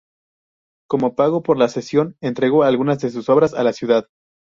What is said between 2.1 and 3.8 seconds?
entregó algunas obras a la